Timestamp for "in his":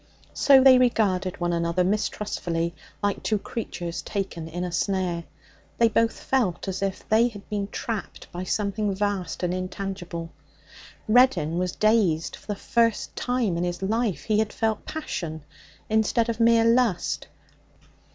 13.57-13.83